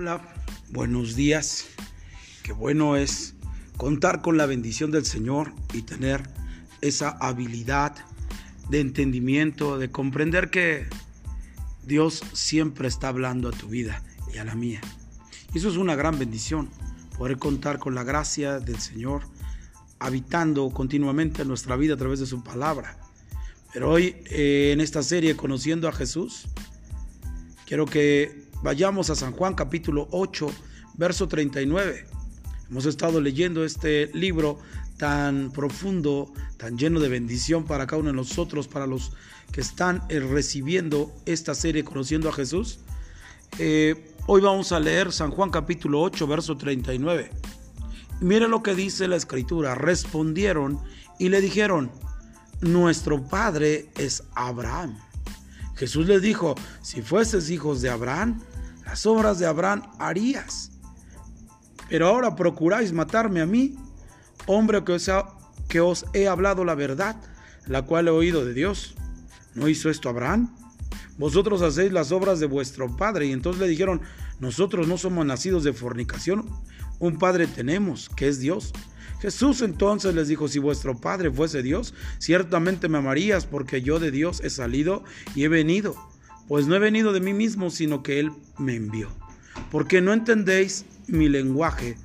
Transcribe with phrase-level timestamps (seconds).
[0.00, 0.22] Hola,
[0.70, 1.66] buenos días.
[2.42, 3.34] Qué bueno es
[3.76, 6.22] contar con la bendición del Señor y tener
[6.80, 7.94] esa habilidad
[8.70, 10.86] de entendimiento, de comprender que
[11.84, 14.80] Dios siempre está hablando a tu vida y a la mía.
[15.52, 16.70] Eso es una gran bendición,
[17.18, 19.24] poder contar con la gracia del Señor
[19.98, 22.98] habitando continuamente en nuestra vida a través de su palabra.
[23.74, 26.48] Pero hoy eh, en esta serie Conociendo a Jesús,
[27.66, 30.50] quiero que Vayamos a San Juan capítulo 8,
[30.98, 32.04] verso 39.
[32.68, 34.58] Hemos estado leyendo este libro
[34.98, 39.12] tan profundo, tan lleno de bendición para cada uno de nosotros, para los
[39.50, 42.80] que están eh, recibiendo esta serie Conociendo a Jesús.
[43.58, 47.30] Eh, hoy vamos a leer San Juan capítulo 8, verso 39.
[48.20, 49.74] Mire lo que dice la escritura.
[49.74, 50.78] Respondieron
[51.18, 51.90] y le dijeron,
[52.60, 54.98] nuestro padre es Abraham.
[55.76, 58.38] Jesús les dijo, si fueses hijos de Abraham,
[58.90, 60.72] las obras de Abraham harías.
[61.88, 63.76] Pero ahora procuráis matarme a mí,
[64.46, 64.82] hombre
[65.68, 67.14] que os, he hablado la verdad,
[67.68, 68.96] la cual he oído de Dios.
[69.54, 70.56] ¿No hizo esto Abraham?
[71.18, 73.26] Vosotros hacéis las obras de vuestro padre.
[73.26, 74.00] Y entonces le dijeron,
[74.40, 76.48] nosotros no somos nacidos de fornicación,
[76.98, 78.72] un padre tenemos, que es Dios.
[79.20, 84.10] Jesús entonces les dijo, si vuestro Padre fuese Dios, ciertamente me amarías porque yo de
[84.10, 86.09] Dios he salido y he venido
[86.50, 89.08] pues no he venido de mí mismo, sino que Él me envió.
[89.70, 91.96] Porque no entendéis mi lenguaje,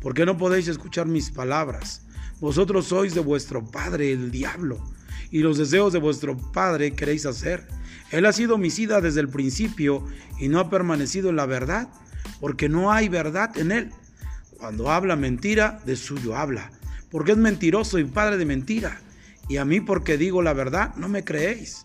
[0.00, 2.00] porque no podéis escuchar mis palabras.
[2.40, 4.82] Vosotros sois de vuestro padre el diablo,
[5.30, 7.68] y los deseos de vuestro padre queréis hacer.
[8.10, 10.06] Él ha sido homicida desde el principio
[10.40, 11.90] y no ha permanecido en la verdad,
[12.40, 13.90] porque no hay verdad en él.
[14.56, 16.70] Cuando habla mentira, de suyo habla,
[17.10, 19.02] porque es mentiroso y padre de mentira.
[19.50, 21.84] Y a mí porque digo la verdad, no me creéis.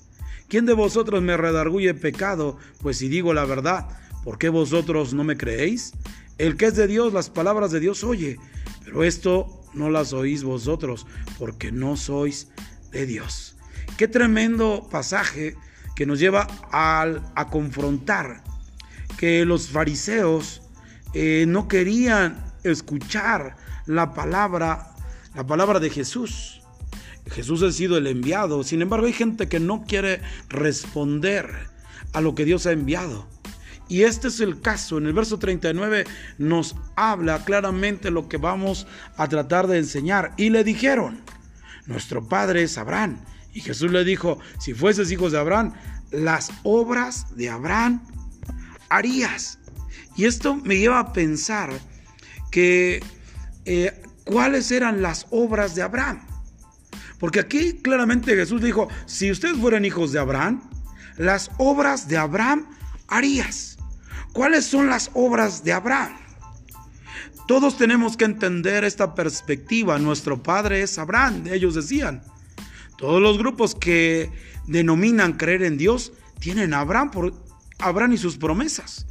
[0.50, 2.58] ¿Quién de vosotros me redarguye pecado?
[2.82, 3.88] Pues si digo la verdad,
[4.24, 5.94] ¿por qué vosotros no me creéis?
[6.38, 8.40] El que es de Dios, las palabras de Dios oye,
[8.86, 11.06] pero esto no las oís vosotros,
[11.38, 12.48] porque no sois
[12.92, 13.58] de Dios.
[13.98, 15.56] Qué tremendo pasaje
[15.96, 18.44] que nos lleva a, confrontar
[19.18, 20.62] que los fariseos
[21.14, 24.94] eh, no querían escuchar la palabra,
[25.36, 26.57] la palabra de Jesús.
[27.30, 28.64] Jesús ha sido el enviado.
[28.64, 31.50] Sin embargo, hay gente que no quiere responder
[32.14, 33.28] a lo que Dios ha enviado.
[33.90, 34.98] Y este es el caso.
[34.98, 36.06] En el verso 39
[36.38, 40.34] nos habla claramente lo que vamos a tratar de enseñar.
[40.38, 41.22] Y le dijeron,
[41.86, 43.20] nuestro padre es Abraham.
[43.54, 45.74] Y Jesús le dijo, si fueses hijos de Abraham,
[46.12, 48.04] las obras de Abraham
[48.90, 49.60] harías.
[50.16, 51.72] Y esto me lleva a pensar
[52.52, 53.02] que
[53.66, 56.26] eh, cuáles eran las obras de Abraham.
[57.20, 60.62] Porque aquí claramente Jesús dijo, si ustedes fueran hijos de Abraham,
[61.18, 62.68] las obras de Abraham
[63.08, 63.78] harías.
[64.34, 66.16] ¿Cuáles son las obras de Abraham?
[67.48, 69.98] Todos tenemos que entender esta perspectiva.
[69.98, 72.22] Nuestro padre es Abraham, ellos decían.
[72.98, 74.30] Todos los grupos que
[74.68, 77.34] denominan creer en Dios tienen Abraham, por,
[77.80, 79.06] Abraham y sus promesas.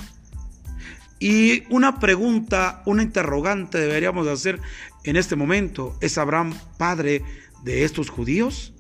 [1.19, 4.61] Y una pregunta, una interrogante deberíamos hacer
[5.05, 5.97] en este momento.
[6.01, 7.23] ¿Es Abraham padre
[7.67, 8.73] de estos judíos?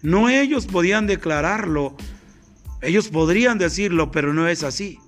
[0.00, 1.94] No ellos podían declararlo,
[2.80, 4.98] ellos podrían decirlo, pero no es así.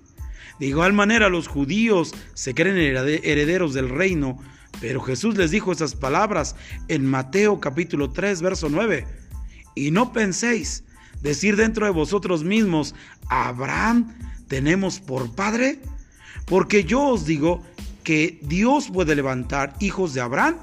[0.60, 4.38] De igual manera los judíos se creen herederos del reino,
[4.80, 6.54] pero Jesús les dijo esas palabras
[6.88, 9.06] en Mateo capítulo 3, verso 9.
[9.74, 10.84] Y no penséis
[11.22, 12.94] decir dentro de vosotros mismos,
[13.28, 14.14] Abraham
[14.46, 15.80] tenemos por padre,
[16.44, 17.64] porque yo os digo
[18.04, 20.56] que Dios puede levantar hijos de Abraham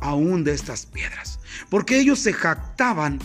[0.00, 1.40] aún de estas piedras.
[1.68, 3.18] Porque ellos se jactaban,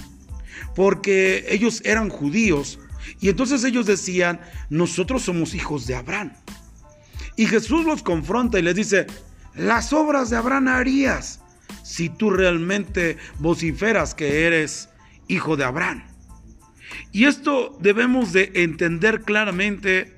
[0.76, 2.80] porque ellos eran judíos.
[3.20, 6.34] Y entonces ellos decían, nosotros somos hijos de Abraham.
[7.36, 9.08] Y Jesús los confronta y les dice,
[9.56, 11.42] las obras de Abraham harías
[11.84, 14.90] si tú realmente vociferas que eres
[15.28, 16.04] hijo de Abraham.
[17.12, 20.16] Y esto debemos de entender claramente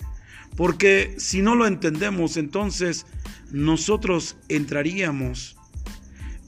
[0.58, 3.06] porque si no lo entendemos entonces
[3.52, 5.58] nosotros entraríamos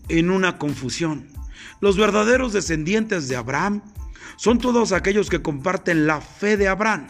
[0.09, 1.27] en una confusión.
[1.81, 3.81] Los verdaderos descendientes de Abraham
[4.37, 7.07] son todos aquellos que comparten la fe de Abraham.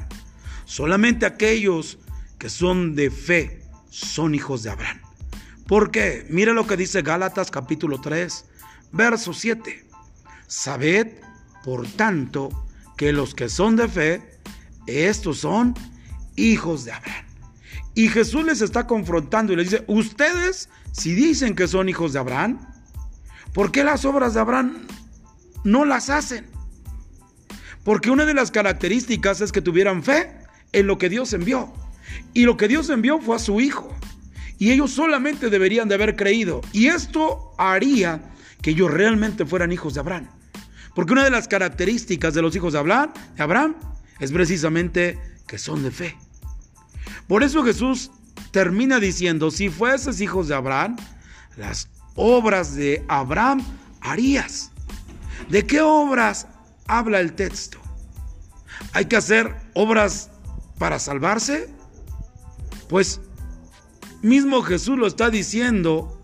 [0.65, 1.99] Solamente aquellos
[2.37, 4.99] que son de fe son hijos de Abraham.
[5.67, 6.25] ¿Por qué?
[6.29, 8.45] Mire lo que dice Gálatas capítulo 3,
[8.91, 9.85] verso 7.
[10.47, 11.07] Sabed,
[11.63, 12.49] por tanto,
[12.97, 14.39] que los que son de fe,
[14.87, 15.73] estos son
[16.35, 17.25] hijos de Abraham.
[17.95, 22.19] Y Jesús les está confrontando y les dice, ustedes, si dicen que son hijos de
[22.19, 22.59] Abraham,
[23.53, 24.87] ¿Por qué las obras de Abraham
[25.63, 26.47] no las hacen?
[27.83, 30.31] Porque una de las características es que tuvieran fe
[30.71, 31.71] en lo que Dios envió.
[32.33, 33.95] Y lo que Dios envió fue a su Hijo.
[34.57, 36.61] Y ellos solamente deberían de haber creído.
[36.71, 38.21] Y esto haría
[38.61, 40.29] que ellos realmente fueran hijos de Abraham.
[40.95, 43.75] Porque una de las características de los hijos de Abraham, de Abraham
[44.19, 46.17] es precisamente que son de fe.
[47.27, 48.11] Por eso Jesús
[48.51, 50.95] termina diciendo, si fueses hijos de Abraham,
[51.57, 53.63] las obras de Abraham
[54.01, 54.71] harías.
[55.49, 56.47] ¿De qué obras
[56.87, 57.79] habla el texto?
[58.93, 60.29] ¿Hay que hacer obras
[60.77, 61.69] para salvarse?
[62.89, 63.21] Pues
[64.21, 66.19] mismo Jesús lo está diciendo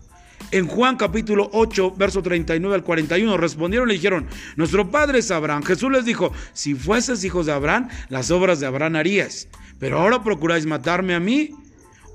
[0.52, 3.36] en Juan capítulo 8, verso 39 al 41.
[3.36, 4.26] Respondieron y le dijeron,
[4.56, 5.62] nuestro padre es Abraham.
[5.62, 9.48] Jesús les dijo, si fueses hijos de Abraham, las obras de Abraham harías.
[9.78, 11.50] Pero ahora procuráis matarme a mí,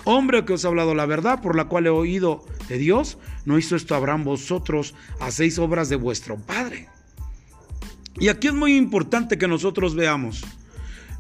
[0.06, 3.18] hombre que os ha hablado la verdad, por la cual he oído de Dios.
[3.44, 4.96] ¿No hizo esto Abraham vosotros?
[5.20, 6.88] Hacéis obras de vuestro padre.
[8.18, 10.46] Y aquí es muy importante que nosotros veamos.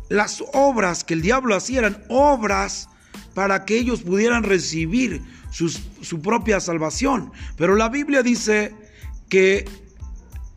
[0.07, 2.87] Las obras que el diablo hacía eran obras
[3.33, 5.21] para que ellos pudieran recibir
[5.51, 7.31] su propia salvación.
[7.57, 8.73] Pero la Biblia dice
[9.29, 9.65] que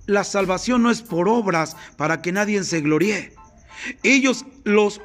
[0.07, 3.35] la salvación no es por obras para que nadie se gloríe.
[4.03, 5.01] Ellos, los,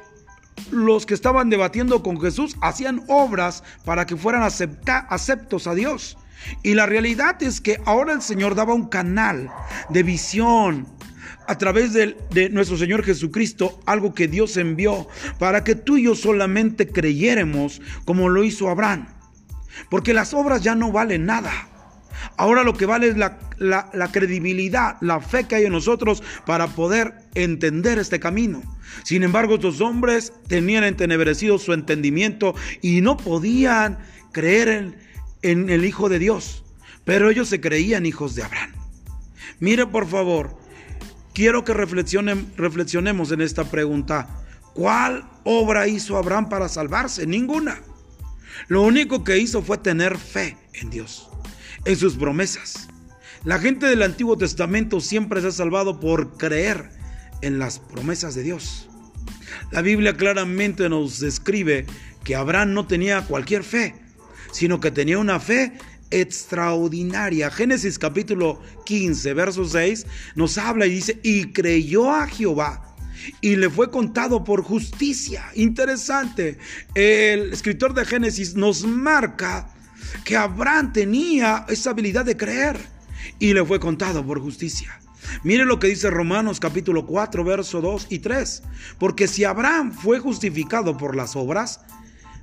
[0.70, 6.16] los que estaban debatiendo con Jesús, hacían obras para que fueran aceptos a Dios.
[6.62, 9.50] Y la realidad es que ahora el Señor daba un canal
[9.88, 10.86] de visión,
[11.46, 12.16] a través de,
[12.50, 15.08] nuestro Señor Jesucristo algo que Dios envió
[15.38, 19.08] para que tú y yo solamente creyéramos como lo hizo Abraham.
[19.90, 21.50] Porque las obras ya no valen nada.
[22.36, 23.38] Ahora lo que vale es la,
[24.12, 28.62] credibilidad, la fe que hay en nosotros para poder entender este camino.
[29.02, 33.98] Sin embargo, estos hombres tenían entenebrecido su entendimiento y no podían
[34.32, 34.96] creer en,
[35.42, 36.64] en el Hijo de Dios.
[37.04, 38.72] Pero ellos se creían hijos de Abraham.
[39.60, 40.56] Mire por favor,
[41.32, 44.28] quiero que reflexionemos en esta pregunta.
[44.74, 47.26] ¿Cuál obra hizo Abraham para salvarse?
[47.26, 47.80] Ninguna.
[48.68, 51.28] Lo único que hizo fue tener fe en Dios,
[51.84, 52.88] en sus promesas.
[53.44, 56.90] La gente del Antiguo Testamento siempre se ha salvado por creer
[57.42, 58.88] en las promesas de Dios.
[59.70, 61.86] La Biblia claramente nos describe
[62.24, 63.94] que Abraham no tenía cualquier fe,
[64.50, 65.72] sino que tenía una fe
[66.10, 67.50] extraordinaria.
[67.50, 72.94] Génesis capítulo 15, verso 6 nos habla y dice, y creyó a Jehová
[73.40, 75.44] y le fue contado por justicia.
[75.54, 76.58] Interesante.
[76.94, 79.73] El escritor de Génesis nos marca
[80.24, 82.78] que Abraham tenía esa habilidad de creer
[83.38, 85.00] y le fue contado por justicia.
[85.42, 88.62] Mire lo que dice Romanos capítulo 4, verso 2 y 3.
[88.98, 91.80] Porque si Abraham fue justificado por las obras,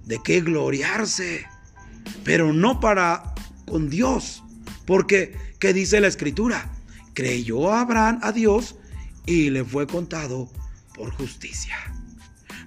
[0.05, 1.45] ¿de qué gloriarse?
[2.23, 3.33] Pero no para
[3.65, 4.43] con Dios.
[4.85, 6.69] Porque, ¿qué dice la escritura?
[7.13, 8.75] Creyó Abraham a Dios
[9.25, 10.49] y le fue contado
[10.95, 11.75] por justicia.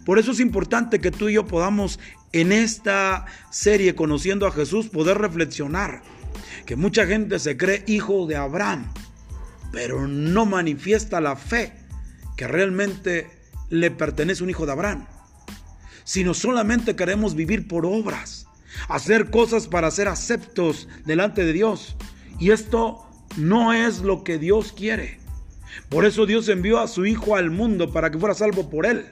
[0.05, 1.99] Por eso es importante que tú y yo podamos
[2.35, 6.03] en esta serie conociendo a Jesús poder reflexionar
[6.67, 8.93] que mucha gente se cree hijo de Abraham,
[9.73, 11.73] pero no manifiesta la fe
[12.37, 13.31] que realmente
[13.71, 15.07] le pertenece un hijo de Abraham,
[16.05, 18.45] sino solamente queremos vivir por obras
[18.89, 21.97] hacer cosas para ser aceptos delante de Dios.
[22.39, 25.19] Y esto no es lo que Dios quiere.
[25.89, 29.07] Por eso Dios envió a su Hijo al mundo para que fuera salvo por él,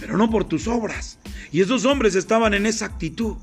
[0.00, 1.18] pero no por tus obras.
[1.52, 3.36] Y esos hombres estaban en esa actitud.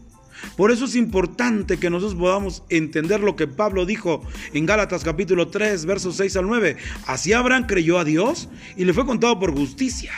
[0.57, 4.21] Por eso es importante que nosotros podamos entender lo que Pablo dijo
[4.53, 6.77] en Gálatas capítulo 3, versos 6 al 9.
[7.07, 10.11] Así Abraham creyó a Dios y le fue contado por justicia.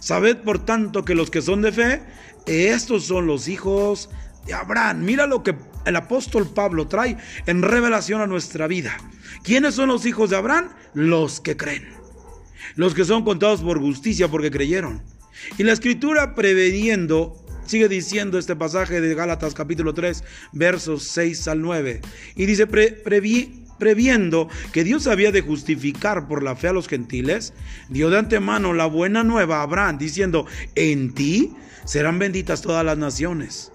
[0.00, 2.02] Sabed por tanto que los que son de fe,
[2.46, 4.10] estos son los hijos
[4.46, 5.00] de Abraham.
[5.04, 5.54] Mira lo que
[5.84, 7.16] el apóstol Pablo trae
[7.46, 8.96] en revelación a nuestra vida.
[9.42, 10.70] ¿Quiénes son los hijos de Abraham?
[10.94, 11.88] Los que creen.
[12.74, 15.02] Los que son contados por justicia porque creyeron.
[15.58, 21.60] Y la escritura preveniendo, sigue diciendo este pasaje de Gálatas capítulo 3, versos 6 al
[21.60, 22.00] 9.
[22.36, 27.52] Y dice, previendo que Dios había de justificar por la fe a los gentiles,
[27.88, 32.98] dio de antemano la buena nueva a Abraham, diciendo, en ti serán benditas todas las
[32.98, 33.72] naciones.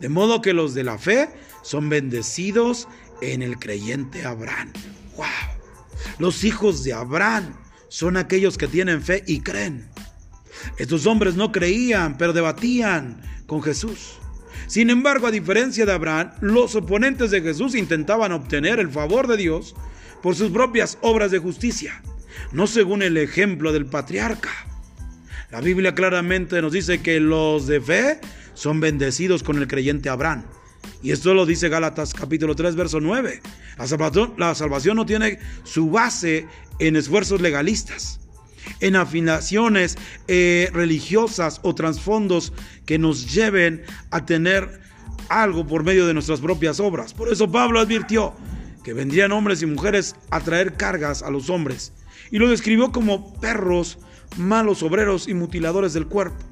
[0.00, 1.28] De modo que los de la fe
[1.62, 2.86] son bendecidos
[3.20, 4.72] en el creyente Abraham.
[5.16, 5.26] ¡Wow!
[6.20, 7.52] Los hijos de Abraham
[7.88, 9.88] son aquellos que tienen fe y creen.
[10.76, 14.18] Estos hombres no creían, pero debatían con Jesús.
[14.66, 19.36] Sin embargo, a diferencia de Abraham, los oponentes de Jesús intentaban obtener el favor de
[19.36, 19.74] Dios
[20.22, 22.02] por sus propias obras de justicia,
[22.52, 24.50] no según el ejemplo del patriarca.
[25.50, 28.20] La Biblia claramente nos dice que los de fe
[28.52, 30.44] son bendecidos con el creyente Abraham.
[31.02, 33.40] Y esto lo dice Gálatas capítulo 3, verso 9.
[33.78, 36.46] La salvación, la salvación no tiene su base
[36.78, 38.20] en esfuerzos legalistas.
[38.80, 39.96] En afinaciones
[40.26, 42.52] eh, religiosas o trasfondos
[42.86, 44.80] que nos lleven a tener
[45.28, 47.14] algo por medio de nuestras propias obras.
[47.14, 48.34] Por eso Pablo advirtió
[48.82, 51.92] que vendrían hombres y mujeres a traer cargas a los hombres
[52.30, 53.98] y lo describió como perros,
[54.36, 56.47] malos obreros y mutiladores del cuerpo.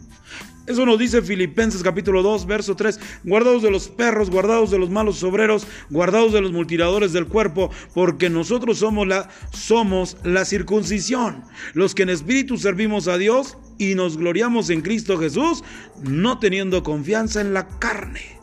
[0.66, 2.98] Eso nos dice Filipenses capítulo 2, verso 3.
[3.22, 7.70] Guardados de los perros, guardados de los malos obreros, guardados de los mutiladores del cuerpo,
[7.94, 11.44] porque nosotros somos la, somos la circuncisión,
[11.74, 15.62] los que en espíritu servimos a Dios y nos gloriamos en Cristo Jesús,
[16.02, 18.40] no teniendo confianza en la carne.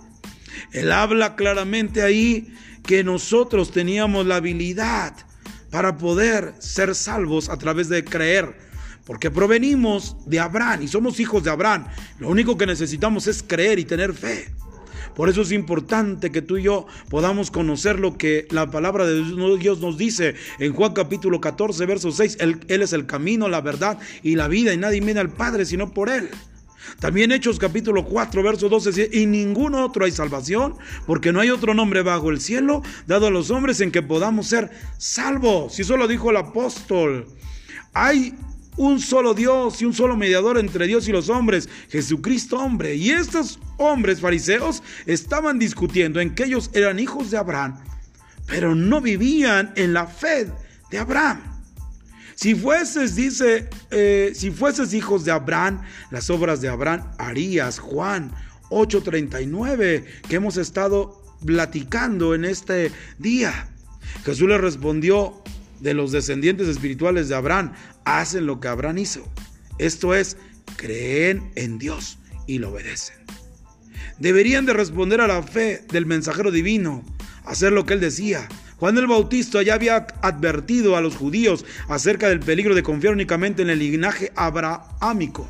[0.71, 2.53] Él habla claramente ahí
[2.85, 5.13] que nosotros teníamos la habilidad
[5.71, 8.72] para poder ser salvos a través de creer
[9.05, 11.87] porque provenimos de Abraham y somos hijos de Abraham.
[12.19, 14.49] Lo único que necesitamos es creer y tener fe.
[15.15, 19.23] Por eso es importante que tú y yo podamos conocer lo que la palabra de
[19.59, 22.37] Dios nos dice en Juan capítulo 14, verso 6.
[22.39, 25.93] Él, es el camino, la verdad y la vida y nadie viene al Padre sino
[25.93, 26.29] por Él.
[26.99, 31.49] También Hechos capítulo 4, verso 12 dice, y ningún otro hay salvación, porque no hay
[31.49, 35.75] otro nombre bajo el cielo dado a los hombres en que podamos ser salvos.
[35.75, 37.27] Si eso lo dijo el apóstol.
[37.93, 38.33] Hay
[38.77, 42.95] un solo Dios y un solo mediador entre Dios y los hombres, Jesucristo hombre.
[42.95, 47.79] Y estos hombres fariseos estaban discutiendo en que ellos eran hijos de Abraham,
[48.47, 50.49] pero no vivían en la fe
[50.89, 51.41] de Abraham.
[52.35, 58.31] Si fueses, dice, eh, si fueses hijos de Abraham, las obras de Abraham harías, Juan
[58.69, 63.69] 8:39, que hemos estado platicando en este día.
[64.25, 65.43] Jesús le respondió,
[65.83, 67.73] de los descendientes espirituales de Abraham
[68.05, 69.31] hacen lo que Abraham hizo.
[69.77, 70.37] Esto es,
[70.77, 73.17] creen en Dios y lo obedecen.
[74.17, 77.03] Deberían de responder a la fe del mensajero divino,
[77.45, 78.47] hacer lo que él decía.
[78.77, 83.61] Juan el Bautista ya había advertido a los judíos acerca del peligro de confiar únicamente
[83.61, 85.49] en el linaje abrahámico.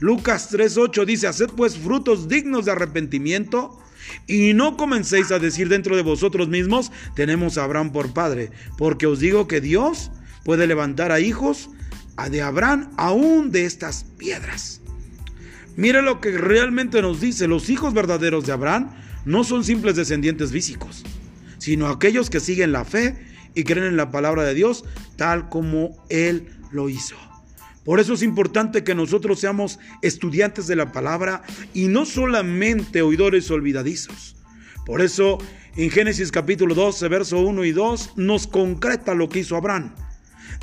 [0.00, 3.78] Lucas 3:8 dice, haced pues frutos dignos de arrepentimiento
[4.26, 9.06] y no comencéis a decir dentro de vosotros mismos, tenemos a Abraham por padre, porque
[9.06, 10.10] os digo que Dios
[10.44, 11.70] puede levantar a hijos
[12.30, 14.80] de Abraham aún de estas piedras.
[15.76, 18.90] Mire lo que realmente nos dice, los hijos verdaderos de Abraham
[19.24, 21.04] no son simples descendientes físicos,
[21.58, 23.16] sino aquellos que siguen la fe
[23.54, 24.84] y creen en la palabra de Dios
[25.16, 27.16] tal como Él lo hizo.
[27.88, 31.40] Por eso es importante que nosotros seamos estudiantes de la palabra
[31.72, 34.36] y no solamente oidores olvidadizos.
[34.84, 35.38] Por eso
[35.74, 39.94] en Génesis capítulo 12, verso 1 y 2 nos concreta lo que hizo Abraham.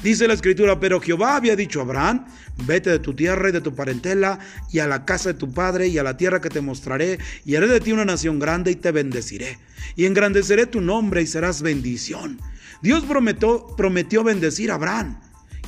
[0.04, 2.28] Dice la escritura, pero Jehová había dicho a Abraham,
[2.68, 4.38] vete de tu tierra y de tu parentela
[4.72, 7.56] y a la casa de tu padre y a la tierra que te mostraré y
[7.56, 9.58] haré de ti una nación grande y te bendeciré
[9.96, 12.40] y engrandeceré tu nombre y serás bendición.
[12.84, 15.18] Dios prometió, prometió bendecir a Abraham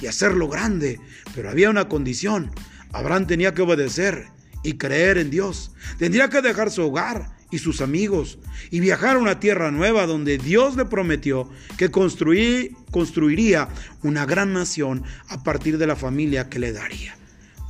[0.01, 0.99] y hacerlo grande.
[1.35, 2.51] Pero había una condición.
[2.91, 4.27] Abraham tenía que obedecer
[4.63, 5.71] y creer en Dios.
[5.97, 8.39] Tendría que dejar su hogar y sus amigos
[8.71, 13.69] y viajar a una tierra nueva donde Dios le prometió que construiría
[14.03, 17.15] una gran nación a partir de la familia que le daría.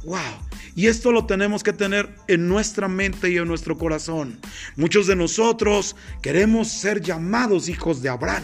[0.04, 0.48] ¡Wow!
[0.76, 4.40] Y esto lo tenemos que tener en nuestra mente y en nuestro corazón.
[4.76, 8.44] Muchos de nosotros queremos ser llamados hijos de Abraham,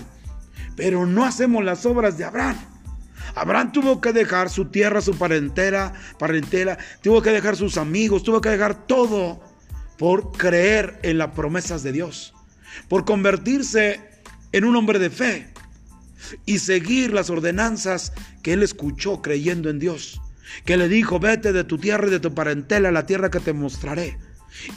[0.75, 2.57] pero no hacemos las obras de Abraham.
[3.35, 8.41] Abraham tuvo que dejar su tierra, su parentela, parentela, tuvo que dejar sus amigos, tuvo
[8.41, 9.41] que dejar todo
[9.97, 12.33] por creer en las promesas de Dios,
[12.87, 14.01] por convertirse
[14.51, 15.47] en un hombre de fe
[16.45, 20.21] y seguir las ordenanzas que él escuchó creyendo en Dios,
[20.65, 23.39] que le dijo, vete de tu tierra y de tu parentela a la tierra que
[23.39, 24.17] te mostraré,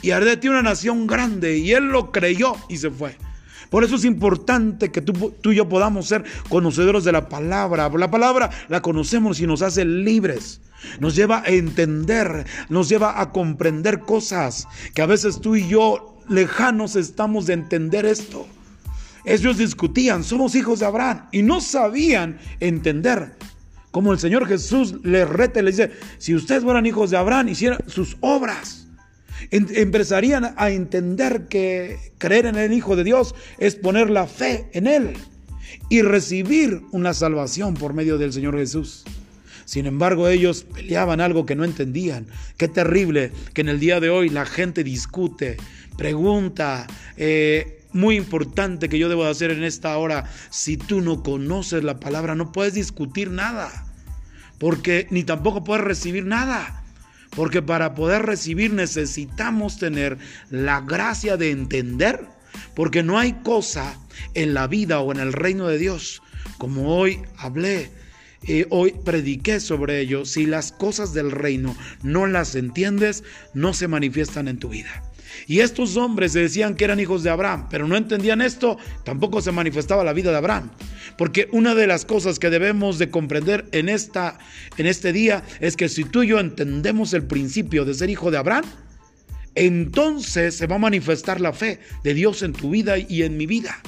[0.01, 3.17] y haré de ti una nación grande, y él lo creyó y se fue.
[3.69, 7.89] Por eso es importante que tú, y yo podamos ser conocedores de la palabra.
[7.89, 10.61] La palabra la conocemos y nos hace libres.
[10.99, 16.17] Nos lleva a entender, nos lleva a comprender cosas que a veces tú y yo
[16.29, 18.47] lejanos estamos de entender esto.
[19.25, 23.35] Ellos discutían, somos hijos de Abraham y no sabían entender.
[23.91, 27.79] Como el Señor Jesús les rete, le dice, si ustedes fueran hijos de Abraham, hicieran
[27.87, 28.86] sus obras
[29.51, 34.87] empezarían a entender que creer en el Hijo de Dios es poner la fe en
[34.87, 35.13] Él
[35.89, 39.05] y recibir una salvación por medio del Señor Jesús.
[39.65, 42.27] Sin embargo, ellos peleaban algo que no entendían.
[42.55, 45.57] Qué terrible que en el día de hoy la gente discute,
[45.97, 46.87] pregunta.
[47.17, 50.25] Eh, muy importante que yo debo hacer en esta hora.
[50.49, 53.85] Si tú no conoces la palabra, no puedes discutir nada.
[54.57, 56.76] Porque ni tampoco puedes recibir nada.
[57.37, 60.17] Porque para poder recibir necesitamos tener
[60.49, 62.25] la gracia de entender.
[62.73, 63.95] Porque no hay cosa
[64.33, 66.23] en la vida o en el reino de Dios,
[66.57, 67.91] como hoy hablé,
[68.47, 73.87] eh, hoy prediqué sobre ello, si las cosas del reino no las entiendes, no se
[73.87, 75.03] manifiestan en tu vida.
[75.47, 79.51] Y estos hombres decían que eran hijos de Abraham, pero no entendían esto, tampoco se
[79.51, 80.71] manifestaba la vida de Abraham.
[81.17, 84.37] Porque una de las cosas que debemos de comprender en, esta,
[84.77, 88.31] en este día es que si tú y yo entendemos el principio de ser hijo
[88.31, 88.65] de Abraham,
[89.55, 93.47] entonces se va a manifestar la fe de Dios en tu vida y en mi
[93.47, 93.81] vida.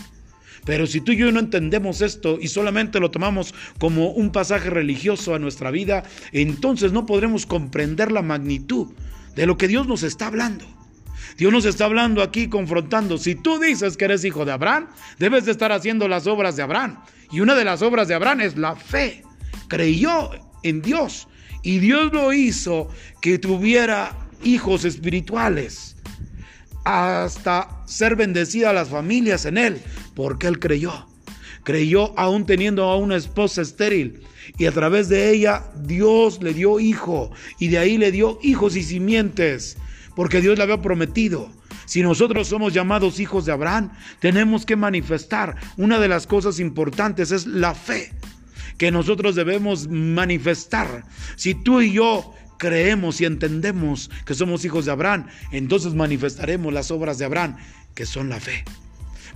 [0.66, 4.70] Pero si tú y yo no entendemos esto y solamente lo tomamos como un pasaje
[4.70, 8.88] religioso a nuestra vida, entonces no podremos comprender la magnitud
[9.36, 10.79] de lo que Dios nos está hablando.
[11.38, 13.18] Dios nos está hablando aquí, confrontando.
[13.18, 16.64] Si tú dices que eres hijo de Abraham, debes de estar haciendo las obras de
[16.64, 17.00] Abraham.
[17.32, 19.24] Y una de las obras de Abraham es la fe.
[19.68, 20.32] Creyó
[20.64, 21.28] en Dios.
[21.62, 22.90] Y Dios lo hizo
[23.22, 25.96] que tuviera hijos espirituales.
[26.86, 29.82] Hasta ser bendecida las familias en él.
[30.16, 31.08] Porque él creyó.
[31.64, 34.22] Creyó aún teniendo a una esposa estéril.
[34.58, 37.32] Y a través de ella Dios le dio hijo.
[37.60, 39.78] Y de ahí le dio hijos y simientes
[40.20, 41.50] porque Dios le había prometido.
[41.86, 45.56] Si nosotros somos llamados hijos de Abraham, tenemos que manifestar.
[45.78, 48.12] Una de las cosas importantes es la fe
[48.78, 51.06] que nosotros debemos manifestar.
[51.38, 56.92] Si tú y yo creemos y entendemos que somos hijos de Abraham, entonces manifestaremos las
[56.92, 57.56] obras de Abraham,
[57.96, 58.66] que son la fe.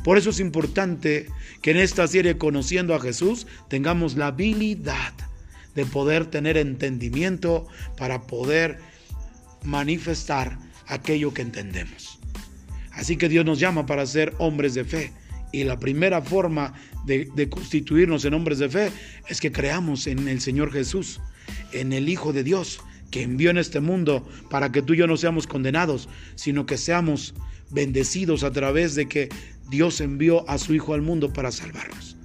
[0.04, 1.30] Por eso es importante
[1.62, 5.13] que en esta serie Conociendo a Jesús tengamos la habilidad
[5.75, 8.80] de poder tener entendimiento para poder
[9.63, 12.20] manifestar aquello que entendemos.
[12.92, 15.12] Así que Dios nos llama para ser hombres de fe.
[15.52, 16.74] Y la primera forma
[17.06, 18.92] de, constituirnos en hombres de fe
[19.28, 21.22] es que creamos en el Señor Jesús,
[21.74, 25.08] en el Hijo de Dios, que envió en este mundo para que tú y yo
[25.08, 27.36] no seamos condenados, sino que seamos
[27.70, 29.30] bendecidos a través de que
[29.70, 32.18] Dios envió a su Hijo al mundo para salvarnos.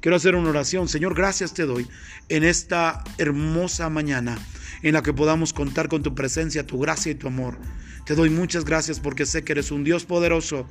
[0.00, 0.88] Quiero hacer una oración.
[0.88, 1.86] Señor, gracias te doy
[2.28, 4.38] en esta hermosa mañana
[4.82, 7.58] en la que podamos contar con tu presencia, tu gracia y tu amor.
[8.04, 10.68] Te doy muchas gracias porque sé que eres un Dios poderoso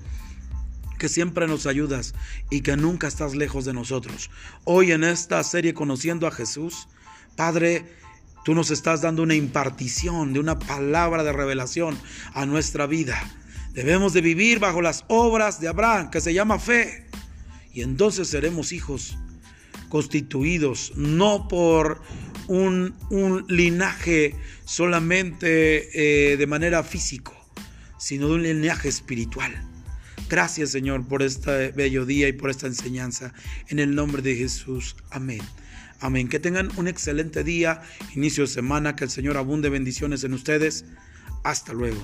[0.97, 2.13] que siempre nos ayudas
[2.49, 4.29] y que nunca estás lejos de nosotros.
[4.63, 6.87] Hoy en esta serie Conociendo a Jesús,
[7.35, 7.85] Padre,
[8.45, 11.97] tú nos estás dando una impartición de una palabra de revelación
[12.33, 13.21] a nuestra vida.
[13.73, 17.07] Debemos de vivir bajo las obras de Abraham, que se llama fe.
[17.73, 19.17] Y entonces seremos hijos
[19.89, 22.01] constituidos no por
[22.47, 22.95] un,
[23.47, 27.33] linaje solamente eh, de manera físico,
[27.99, 29.53] sino de un linaje espiritual.
[30.29, 33.33] Gracias Señor por este bello día y por esta enseñanza.
[33.67, 34.95] En el nombre de Jesús.
[35.11, 35.41] Amén.
[35.99, 36.27] Amén.
[36.27, 37.81] Que tengan un excelente día,
[38.15, 40.85] inicio de semana, que el Señor abunde bendiciones en ustedes.
[41.43, 42.01] Hasta luego.